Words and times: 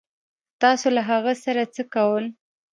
تاسو 0.61 0.87
له 0.95 1.01
هغه 1.09 1.31
سره 1.43 1.61
څه 1.75 1.83
کول 1.93 2.23